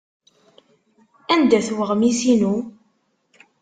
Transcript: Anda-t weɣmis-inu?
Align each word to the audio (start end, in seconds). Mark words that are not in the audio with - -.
Anda-t 1.33 1.69
weɣmis-inu? 1.75 2.55